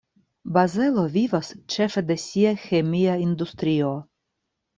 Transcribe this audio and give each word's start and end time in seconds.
Bazelo 0.53 1.03
vivas 1.15 1.49
ĉefe 1.75 2.03
de 2.07 2.17
sia 2.23 2.55
ĥemia 2.65 3.19
industrio. 3.27 3.93